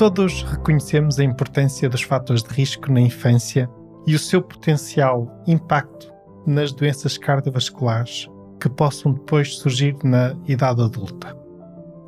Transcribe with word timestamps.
Todos 0.00 0.44
reconhecemos 0.44 1.18
a 1.18 1.24
importância 1.24 1.86
dos 1.86 2.00
fatores 2.00 2.42
de 2.42 2.48
risco 2.54 2.90
na 2.90 3.02
infância 3.02 3.68
e 4.06 4.14
o 4.14 4.18
seu 4.18 4.40
potencial 4.40 5.30
impacto 5.46 6.10
nas 6.46 6.72
doenças 6.72 7.18
cardiovasculares 7.18 8.26
que 8.58 8.70
possam 8.70 9.12
depois 9.12 9.58
surgir 9.58 9.94
na 10.02 10.34
idade 10.48 10.80
adulta. 10.80 11.36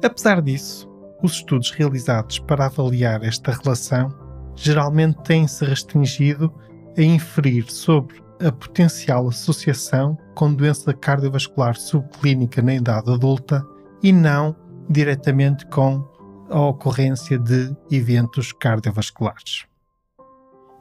Apesar 0.02 0.40
disso, 0.40 0.88
os 1.22 1.32
estudos 1.32 1.70
realizados 1.70 2.38
para 2.38 2.64
avaliar 2.64 3.22
esta 3.22 3.52
relação 3.52 4.08
geralmente 4.56 5.22
têm-se 5.24 5.62
restringido 5.62 6.50
a 6.96 7.02
inferir 7.02 7.70
sobre 7.70 8.22
a 8.40 8.50
potencial 8.50 9.28
associação 9.28 10.16
com 10.34 10.54
doença 10.54 10.94
cardiovascular 10.94 11.76
subclínica 11.76 12.62
na 12.62 12.74
idade 12.74 13.12
adulta 13.12 13.62
e 14.02 14.10
não 14.10 14.56
diretamente 14.88 15.66
com 15.66 16.10
a 16.52 16.60
ocorrência 16.60 17.38
de 17.38 17.74
eventos 17.90 18.52
cardiovasculares. 18.52 19.66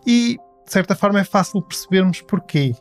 E, 0.05 0.37
de 0.65 0.71
certa 0.71 0.95
forma, 0.95 1.19
é 1.19 1.23
fácil 1.23 1.61
percebermos 1.61 2.21
porquê. 2.21 2.75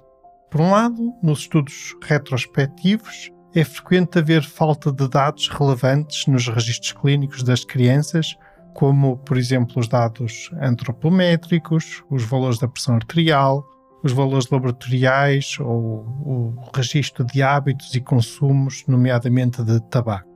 Por 0.50 0.60
um 0.60 0.72
lado, 0.72 1.14
nos 1.22 1.40
estudos 1.40 1.96
retrospectivos, 2.02 3.30
é 3.54 3.64
frequente 3.64 4.18
haver 4.18 4.42
falta 4.42 4.92
de 4.92 5.08
dados 5.08 5.48
relevantes 5.48 6.26
nos 6.26 6.46
registros 6.48 6.92
clínicos 6.92 7.42
das 7.42 7.64
crianças, 7.64 8.36
como, 8.74 9.18
por 9.18 9.36
exemplo, 9.36 9.80
os 9.80 9.88
dados 9.88 10.50
antropométricos, 10.60 12.02
os 12.10 12.24
valores 12.24 12.58
da 12.58 12.68
pressão 12.68 12.94
arterial, 12.94 13.64
os 14.02 14.12
valores 14.12 14.48
laboratoriais 14.50 15.56
ou 15.60 16.04
o 16.24 16.70
registro 16.74 17.24
de 17.24 17.42
hábitos 17.42 17.94
e 17.94 18.00
consumos, 18.00 18.84
nomeadamente 18.86 19.62
de 19.62 19.80
tabaco. 19.88 20.28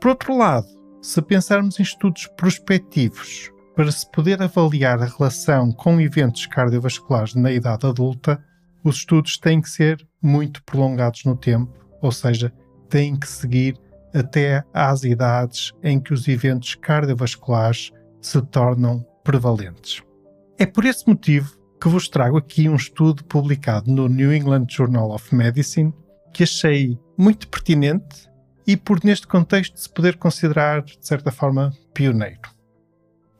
Por 0.00 0.10
outro 0.10 0.36
lado, 0.36 0.66
se 1.00 1.22
pensarmos 1.22 1.78
em 1.78 1.82
estudos 1.82 2.26
prospectivos 2.36 3.50
para 3.74 3.92
se 3.92 4.10
poder 4.10 4.42
avaliar 4.42 5.00
a 5.00 5.06
relação 5.06 5.70
com 5.70 6.00
eventos 6.00 6.46
cardiovasculares 6.46 7.34
na 7.34 7.52
idade 7.52 7.86
adulta, 7.86 8.42
os 8.82 8.96
estudos 8.96 9.38
têm 9.38 9.60
que 9.60 9.70
ser 9.70 10.04
muito 10.20 10.62
prolongados 10.64 11.24
no 11.24 11.36
tempo, 11.36 11.72
ou 12.02 12.10
seja, 12.10 12.52
têm 12.88 13.16
que 13.16 13.28
seguir 13.28 13.76
até 14.14 14.64
às 14.72 15.04
idades 15.04 15.72
em 15.82 16.00
que 16.00 16.12
os 16.12 16.26
eventos 16.26 16.74
cardiovasculares 16.74 17.92
se 18.20 18.40
tornam 18.42 19.06
prevalentes. 19.22 20.02
É 20.58 20.66
por 20.66 20.84
esse 20.84 21.06
motivo 21.06 21.56
que 21.80 21.88
vos 21.88 22.08
trago 22.08 22.36
aqui 22.36 22.68
um 22.68 22.74
estudo 22.74 23.22
publicado 23.24 23.90
no 23.90 24.08
New 24.08 24.34
England 24.34 24.66
Journal 24.68 25.12
of 25.12 25.32
Medicine 25.34 25.94
que 26.32 26.42
achei 26.42 26.98
muito 27.16 27.48
pertinente 27.48 28.28
e 28.68 28.76
por 28.76 29.02
neste 29.02 29.26
contexto 29.26 29.80
se 29.80 29.88
poder 29.88 30.18
considerar, 30.18 30.82
de 30.82 30.98
certa 31.00 31.32
forma, 31.32 31.72
pioneiro. 31.94 32.54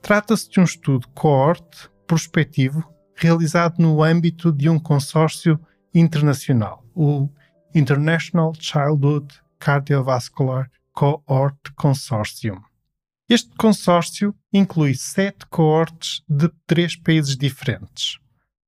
Trata-se 0.01 0.49
de 0.49 0.59
um 0.59 0.63
estudo 0.63 1.07
coorte 1.09 1.87
prospectivo 2.07 2.83
realizado 3.13 3.75
no 3.77 4.01
âmbito 4.01 4.51
de 4.51 4.67
um 4.67 4.79
consórcio 4.79 5.59
internacional, 5.93 6.83
o 6.95 7.29
International 7.75 8.53
Childhood 8.55 9.39
Cardiovascular 9.59 10.71
Cohort 10.93 11.59
Consortium. 11.75 12.59
Este 13.29 13.53
consórcio 13.55 14.33
inclui 14.51 14.95
sete 14.95 15.45
coortes 15.45 16.23
de 16.27 16.49
três 16.65 16.95
países 16.95 17.37
diferentes: 17.37 18.17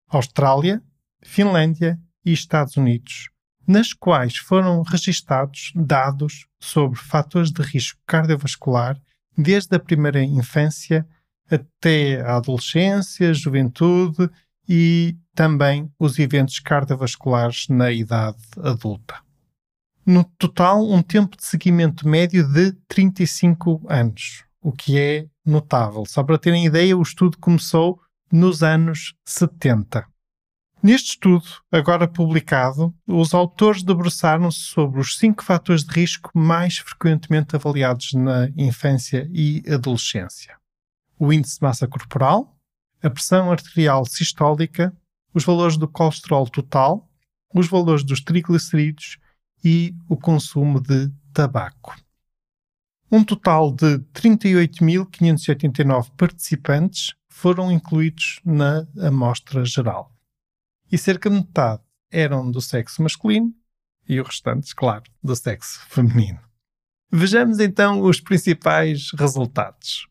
Austrália, 0.08 0.80
Finlândia 1.24 2.00
e 2.24 2.32
Estados 2.32 2.78
Unidos, 2.78 3.32
nas 3.68 3.94
quais 3.94 4.38
foram 4.38 4.82
registados 4.82 5.72
dados 5.76 6.46
sobre 6.60 7.00
fatores 7.00 7.52
de 7.52 7.62
risco 7.62 8.00
cardiovascular 8.06 9.00
desde 9.38 9.76
a 9.76 9.80
primeira 9.80 10.24
infância 10.24 11.08
até 11.50 12.22
a 12.22 12.38
adolescência, 12.38 13.34
juventude 13.34 14.30
e 14.68 15.16
também 15.34 15.92
os 16.00 16.18
eventos 16.20 16.60
cardiovasculares 16.60 17.68
na 17.68 17.92
idade 17.92 18.42
adulta. 18.58 19.16
No 20.06 20.24
total, 20.24 20.90
um 20.90 21.02
tempo 21.02 21.38
de 21.38 21.46
seguimento 21.46 22.08
médio 22.08 22.48
de 22.48 22.72
35 22.88 23.82
anos, 23.88 24.44
o 24.62 24.72
que 24.72 24.98
é 24.98 25.28
notável. 25.46 26.06
Só 26.06 26.24
para 26.24 26.38
terem 26.38 26.66
ideia, 26.66 26.98
o 26.98 27.02
estudo 27.02 27.38
começou 27.38 28.00
nos 28.32 28.64
anos 28.64 29.14
70. 29.26 30.11
Neste 30.84 31.10
estudo, 31.12 31.46
agora 31.72 32.08
publicado, 32.08 32.92
os 33.06 33.36
autores 33.36 33.84
debruçaram-se 33.84 34.62
sobre 34.62 35.00
os 35.00 35.16
cinco 35.16 35.44
fatores 35.44 35.84
de 35.84 35.94
risco 35.94 36.32
mais 36.34 36.80
frequentemente 36.80 37.56
avaliados 37.56 38.14
na 38.14 38.50
infância 38.58 39.30
e 39.32 39.62
adolescência: 39.72 40.58
o 41.20 41.32
índice 41.32 41.60
de 41.60 41.62
massa 41.62 41.88
corporal, 41.88 42.58
a 43.00 43.12
pressão 43.12 43.52
arterial 43.52 44.04
sistólica, 44.06 44.92
os 45.36 45.46
valores 45.46 45.78
do 45.78 45.88
colesterol 45.88 46.50
total, 46.50 47.08
os 47.54 47.68
valores 47.68 48.04
dos 48.04 48.20
triglicerídeos 48.20 49.20
e 49.64 49.94
o 50.10 50.18
consumo 50.18 50.82
de 50.82 51.12
tabaco. 51.32 51.96
Um 53.12 53.24
total 53.24 53.72
de 53.72 54.00
38.589 54.16 56.10
participantes 56.18 57.14
foram 57.30 57.72
incluídos 57.72 58.40
na 58.44 58.88
amostra 59.00 59.64
geral 59.64 60.12
e 60.92 60.98
cerca 60.98 61.30
de 61.30 61.36
metade 61.38 61.82
eram 62.12 62.52
do 62.52 62.60
sexo 62.62 63.02
masculino 63.02 63.54
e 64.08 64.20
o 64.20 64.24
restante, 64.24 64.76
claro, 64.76 65.04
do 65.24 65.36
sexo 65.36 65.80
feminino. 65.88 66.40
Vejamos 67.10 67.60
então 67.60 68.02
os 68.02 68.20
principais 68.20 69.12
resultados. 69.18 70.08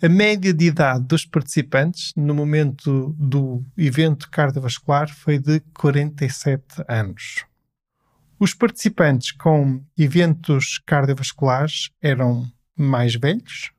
A 0.00 0.08
média 0.08 0.54
de 0.54 0.66
idade 0.66 1.04
dos 1.04 1.24
participantes 1.24 2.12
no 2.16 2.32
momento 2.32 3.14
do 3.18 3.64
evento 3.76 4.30
cardiovascular 4.30 5.12
foi 5.12 5.38
de 5.38 5.60
47 5.74 6.84
anos. 6.86 7.44
Os 8.38 8.54
participantes 8.54 9.32
com 9.32 9.84
eventos 9.96 10.78
cardiovasculares 10.86 11.90
eram 12.00 12.48
mais 12.76 13.16
velhos, 13.16 13.72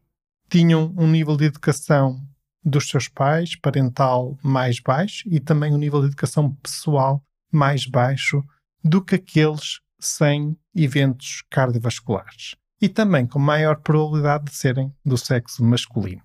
tinham 0.49 0.93
um 0.97 1.07
nível 1.07 1.37
de 1.37 1.45
educação 1.45 2.21
dos 2.63 2.89
seus 2.89 3.07
pais, 3.07 3.55
parental 3.55 4.37
mais 4.43 4.79
baixo 4.79 5.27
e 5.29 5.39
também 5.39 5.73
um 5.73 5.77
nível 5.77 6.01
de 6.01 6.07
educação 6.07 6.53
pessoal 6.55 7.23
mais 7.51 7.85
baixo 7.85 8.43
do 8.83 9.03
que 9.03 9.15
aqueles 9.15 9.79
sem 9.99 10.57
eventos 10.75 11.43
cardiovasculares 11.49 12.55
e 12.81 12.87
também 12.87 13.25
com 13.25 13.39
maior 13.39 13.77
probabilidade 13.77 14.45
de 14.45 14.55
serem 14.55 14.93
do 15.03 15.17
sexo 15.17 15.63
masculino. 15.63 16.23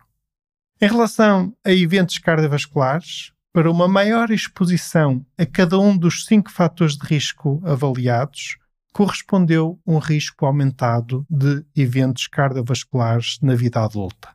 Em 0.81 0.87
relação 0.87 1.53
a 1.65 1.73
eventos 1.73 2.19
cardiovasculares, 2.19 3.33
para 3.53 3.71
uma 3.71 3.89
maior 3.89 4.31
exposição 4.31 5.25
a 5.39 5.47
cada 5.47 5.79
um 5.79 5.97
dos 5.97 6.27
cinco 6.27 6.51
fatores 6.51 6.97
de 6.97 7.07
risco 7.07 7.61
avaliados, 7.65 8.57
correspondeu 8.93 9.81
um 9.87 9.99
risco 9.99 10.47
aumentado 10.47 11.27
de 11.29 11.65
eventos 11.75 12.27
cardiovasculares 12.27 13.39
na 13.41 13.55
vida 13.55 13.83
adulta 13.83 14.35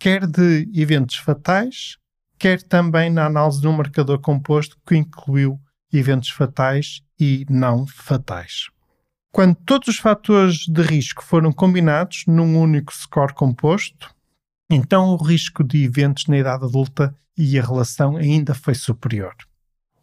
quer 0.00 0.26
de 0.26 0.66
eventos 0.74 1.16
fatais, 1.16 1.98
quer 2.38 2.62
também 2.62 3.10
na 3.10 3.26
análise 3.26 3.60
de 3.60 3.68
um 3.68 3.72
marcador 3.72 4.18
composto 4.18 4.78
que 4.86 4.96
incluiu 4.96 5.60
eventos 5.92 6.30
fatais 6.30 7.02
e 7.20 7.44
não 7.50 7.86
fatais. 7.86 8.70
Quando 9.30 9.54
todos 9.54 9.88
os 9.88 9.98
fatores 9.98 10.66
de 10.66 10.82
risco 10.82 11.22
foram 11.22 11.52
combinados 11.52 12.24
num 12.26 12.58
único 12.58 12.94
score 12.94 13.34
composto, 13.34 14.12
então 14.70 15.10
o 15.10 15.16
risco 15.22 15.62
de 15.62 15.84
eventos 15.84 16.26
na 16.26 16.38
idade 16.38 16.64
adulta 16.64 17.14
e 17.36 17.58
a 17.58 17.62
relação 17.62 18.16
ainda 18.16 18.54
foi 18.54 18.74
superior. 18.74 19.34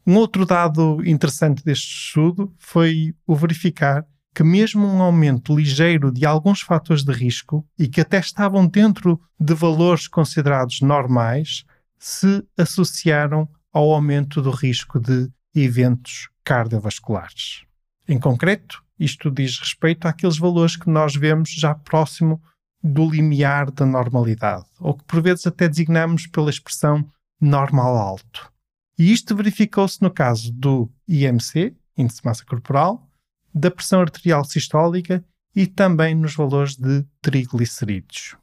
Um 0.06 0.16
outro 0.16 0.46
dado 0.46 1.04
interessante 1.06 1.64
deste 1.64 1.92
estudo 1.92 2.54
foi 2.60 3.16
o 3.26 3.36
verificar 3.36 4.06
que 4.38 4.44
mesmo 4.44 4.86
um 4.86 5.02
aumento 5.02 5.56
ligeiro 5.56 6.12
de 6.12 6.24
alguns 6.24 6.62
fatores 6.62 7.04
de 7.04 7.12
risco 7.12 7.66
e 7.76 7.88
que 7.88 8.02
até 8.02 8.20
estavam 8.20 8.68
dentro 8.68 9.20
de 9.40 9.56
valores 9.56 10.08
considerados 10.08 10.80
normais, 10.80 11.66
se 11.98 12.46
associaram 12.56 13.50
ao 13.74 13.92
aumento 13.92 14.40
do 14.40 14.52
risco 14.52 15.00
de 15.00 15.28
eventos 15.56 16.30
cardiovasculares. 16.44 17.64
Em 18.08 18.20
concreto, 18.20 18.84
isto 19.00 19.32
diz 19.32 19.58
respeito 19.58 20.08
àqueles 20.08 20.38
valores 20.38 20.76
que 20.76 20.88
nós 20.88 21.16
vemos 21.16 21.50
já 21.50 21.74
próximo 21.74 22.40
do 22.84 23.10
limiar 23.10 23.72
da 23.72 23.88
normalidade, 23.88 24.68
ou 24.80 24.94
que 24.94 25.04
por 25.06 25.20
vezes 25.20 25.48
até 25.48 25.68
designamos 25.68 26.28
pela 26.28 26.52
expressão 26.52 27.04
normal 27.42 27.98
alto. 27.98 28.54
E 29.00 29.12
isto 29.12 29.36
verificou-se 29.36 30.00
no 30.00 30.12
caso 30.12 30.54
do 30.54 30.88
IMC, 31.08 31.76
índice 31.98 32.22
de 32.22 32.26
massa 32.28 32.46
corporal, 32.46 33.07
da 33.54 33.72
pressão 33.72 34.02
arterial 34.02 34.44
sistólica 34.44 35.24
e 35.56 35.66
também 35.66 36.14
nos 36.14 36.36
valores 36.36 36.76
de 36.76 37.04
triglicerídeos. 37.22 38.36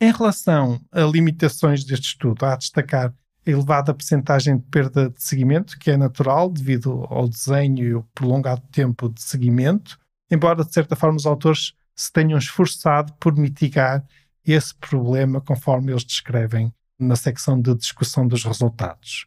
Em 0.00 0.12
relação 0.12 0.80
a 0.92 1.02
limitações 1.02 1.84
deste 1.84 2.08
estudo, 2.08 2.44
há 2.44 2.54
a 2.54 2.56
destacar 2.56 3.14
a 3.46 3.50
elevada 3.50 3.94
percentagem 3.94 4.58
de 4.58 4.64
perda 4.64 5.08
de 5.08 5.22
seguimento, 5.22 5.78
que 5.78 5.90
é 5.90 5.96
natural 5.96 6.50
devido 6.50 7.06
ao 7.08 7.28
desenho 7.28 7.84
e 7.84 7.94
o 7.94 8.02
prolongado 8.14 8.62
tempo 8.72 9.08
de 9.08 9.22
seguimento, 9.22 9.98
embora 10.30 10.64
de 10.64 10.72
certa 10.72 10.96
forma 10.96 11.16
os 11.16 11.26
autores 11.26 11.72
se 11.94 12.12
tenham 12.12 12.38
esforçado 12.38 13.12
por 13.14 13.34
mitigar 13.36 14.04
esse 14.44 14.74
problema 14.74 15.40
conforme 15.40 15.92
eles 15.92 16.04
descrevem 16.04 16.72
na 16.98 17.16
secção 17.16 17.60
de 17.60 17.74
discussão 17.74 18.26
dos 18.26 18.44
resultados. 18.44 19.26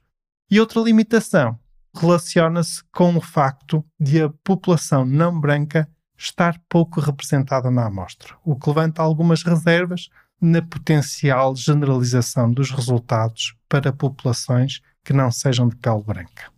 E 0.52 0.60
outra 0.60 0.82
limitação 0.82 1.58
relaciona-se 1.96 2.84
com 2.92 3.16
o 3.16 3.22
facto 3.22 3.84
de 4.00 4.22
a 4.22 4.30
população 4.44 5.06
não 5.06 5.40
branca 5.40 5.90
estar 6.18 6.62
pouco 6.68 7.00
representada 7.00 7.72
na 7.72 7.86
amostra, 7.86 8.36
o 8.44 8.56
que 8.56 8.70
levanta 8.70 9.02
algumas 9.02 9.44
reservas 9.44 10.10
na 10.42 10.62
potencial 10.62 11.56
generalização 11.56 12.52
dos 12.52 12.72
resultados 12.72 13.56
para 13.68 13.92
populações 13.92 14.82
que 15.04 15.14
não 15.14 15.32
sejam 15.32 15.68
de 15.68 15.76
pele 15.76 16.04
branca. 16.04 16.52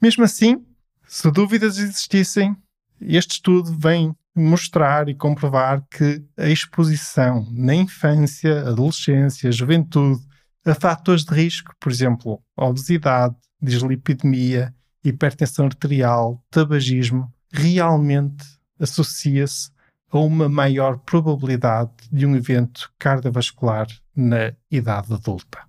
Mesmo 0.00 0.24
assim, 0.24 0.64
se 1.06 1.30
dúvidas 1.30 1.78
existissem, 1.78 2.56
este 3.00 3.32
estudo 3.32 3.76
vem 3.76 4.14
mostrar 4.34 5.08
e 5.08 5.14
comprovar 5.14 5.84
que 5.90 6.24
a 6.36 6.48
exposição 6.48 7.46
na 7.50 7.74
infância, 7.74 8.60
adolescência, 8.68 9.50
juventude 9.50 10.20
a 10.64 10.74
fatores 10.74 11.24
de 11.24 11.34
risco, 11.34 11.72
por 11.80 11.90
exemplo, 11.90 12.42
obesidade, 12.56 13.36
dislipidemia, 13.60 14.74
hipertensão 15.04 15.66
arterial, 15.66 16.42
tabagismo, 16.50 17.32
realmente 17.52 18.44
associa-se 18.78 19.70
a 20.10 20.18
uma 20.18 20.48
maior 20.48 20.98
probabilidade 20.98 21.92
de 22.10 22.24
um 22.24 22.34
evento 22.34 22.90
cardiovascular 22.98 23.86
na 24.16 24.52
idade 24.70 25.12
adulta. 25.12 25.68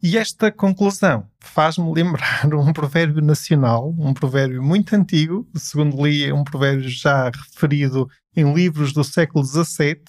E 0.00 0.16
esta 0.16 0.52
conclusão 0.52 1.28
faz-me 1.40 1.92
lembrar 1.92 2.46
um 2.54 2.72
provérbio 2.72 3.20
nacional, 3.20 3.92
um 3.98 4.14
provérbio 4.14 4.62
muito 4.62 4.94
antigo, 4.94 5.48
segundo 5.56 6.04
li, 6.04 6.24
é 6.24 6.32
um 6.32 6.44
provérbio 6.44 6.88
já 6.88 7.30
referido 7.30 8.08
em 8.36 8.52
livros 8.52 8.92
do 8.92 9.02
século 9.02 9.44
XVII, 9.44 10.04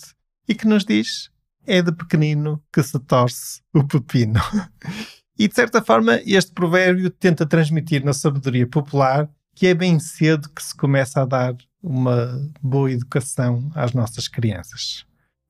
e 0.47 0.53
que 0.53 0.67
nos 0.67 0.85
diz: 0.85 1.31
é 1.65 1.81
de 1.81 1.91
pequenino 1.91 2.63
que 2.71 2.83
se 2.83 2.99
torce 2.99 3.61
o 3.73 3.83
pepino. 3.83 4.39
e 5.39 5.47
de 5.47 5.55
certa 5.55 5.81
forma, 5.81 6.19
este 6.25 6.51
provérbio 6.51 7.09
tenta 7.09 7.45
transmitir 7.45 8.03
na 8.03 8.11
sabedoria 8.11 8.67
popular 8.67 9.29
que 9.55 9.67
é 9.67 9.73
bem 9.73 9.99
cedo 9.99 10.49
que 10.49 10.61
se 10.61 10.75
começa 10.75 11.21
a 11.21 11.25
dar 11.25 11.55
uma 11.81 12.41
boa 12.61 12.91
educação 12.91 13.71
às 13.73 13.93
nossas 13.93 14.27
crianças. 14.27 15.05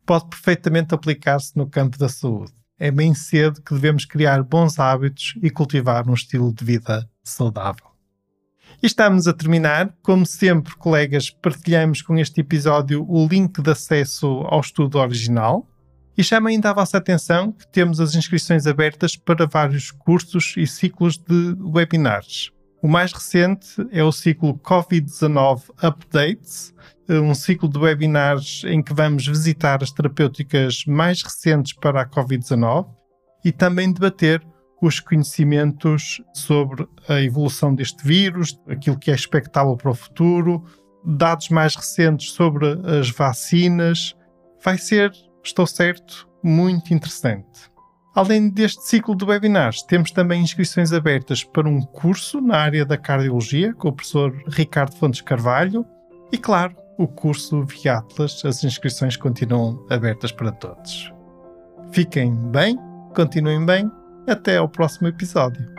Pode 0.06 0.28
perfeitamente 0.28 0.94
aplicar-se 0.94 1.58
no 1.58 1.68
campo 1.68 1.98
da 1.98 2.08
saúde. 2.08 2.54
É 2.78 2.92
bem 2.92 3.14
cedo 3.14 3.62
que 3.62 3.74
devemos 3.74 4.06
criar 4.06 4.42
bons 4.44 4.80
hábitos 4.80 5.34
e 5.42 5.50
cultivar 5.50 6.08
um 6.08 6.14
estilo 6.14 6.54
de 6.54 6.64
vida 6.64 7.10
saudável. 7.24 7.86
E 8.82 8.86
estamos 8.86 9.28
a 9.28 9.34
terminar. 9.34 9.94
Como 10.02 10.26
sempre, 10.26 10.76
colegas, 10.76 11.30
partilhamos 11.30 12.02
com 12.02 12.18
este 12.18 12.42
episódio 12.42 13.06
o 13.10 13.28
link 13.28 13.62
de 13.62 13.72
acesso 13.72 14.28
ao 14.46 14.62
estudo 14.62 14.98
original. 14.98 15.68
E 16.20 16.24
chama 16.24 16.50
ainda 16.50 16.70
a 16.70 16.74
vossa 16.74 16.98
atenção 16.98 17.54
que 17.54 17.66
temos 17.66 18.02
as 18.02 18.14
inscrições 18.14 18.68
abertas 18.68 19.16
para 19.16 19.46
vários 19.46 19.90
cursos 19.90 20.54
e 20.58 20.68
ciclos 20.68 21.18
de 21.18 21.56
webinars. 21.62 22.52
O 22.82 22.90
mais 22.90 23.14
recente 23.14 23.78
é 23.90 24.04
o 24.04 24.12
ciclo 24.12 24.60
Covid-19 24.60 25.70
Updates, 25.82 26.74
um 27.10 27.34
ciclo 27.34 27.70
de 27.70 27.80
webinars 27.80 28.64
em 28.66 28.84
que 28.84 28.94
vamos 28.94 29.26
visitar 29.26 29.82
as 29.82 29.92
terapêuticas 29.92 30.84
mais 30.86 31.24
recentes 31.24 31.72
para 31.72 32.02
a 32.02 32.06
Covid-19 32.06 32.90
e 33.46 33.54
também 33.54 33.90
debater 33.90 34.46
os 34.82 35.00
conhecimentos 35.00 36.22
sobre 36.34 36.86
a 37.08 37.22
evolução 37.22 37.74
deste 37.74 38.06
vírus, 38.06 38.60
aquilo 38.68 39.00
que 39.00 39.10
é 39.10 39.16
expectável 39.16 39.78
para 39.78 39.92
o 39.92 39.96
futuro, 39.96 40.66
dados 41.02 41.48
mais 41.48 41.78
recentes 41.78 42.32
sobre 42.32 42.78
as 43.00 43.10
vacinas. 43.10 44.14
Vai 44.62 44.78
ser, 44.78 45.14
estou 45.44 45.66
certo, 45.66 46.28
muito 46.44 46.94
interessante. 46.94 47.70
Além 48.16 48.50
deste 48.50 48.84
ciclo 48.84 49.16
de 49.16 49.24
webinars, 49.24 49.84
temos 49.84 50.12
também 50.12 50.42
inscrições 50.42 50.92
abertas 50.92 51.44
para 51.44 51.70
um 51.70 51.82
curso 51.82 52.42
na 52.42 52.58
área 52.58 52.86
da 52.86 52.98
cardiologia 52.98 53.74
com 53.74 53.90
o 53.90 53.94
professor 53.94 54.36
Ricardo 54.48 54.96
Fontes 54.96 55.22
Carvalho 55.22 55.86
e, 56.32 56.38
claro, 56.38 56.76
o 56.98 57.08
curso 57.08 57.64
via 57.64 58.00
Atlas. 58.00 58.44
As 58.44 58.64
inscrições 58.64 59.16
continuam 59.16 59.86
abertas 59.90 60.32
para 60.32 60.52
todos. 60.52 61.14
Fiquem 61.92 62.36
bem, 62.52 62.78
continuem 63.16 63.66
bem. 63.66 63.90
Até 64.28 64.58
ao 64.58 64.68
próximo 64.68 65.08
episódio. 65.08 65.79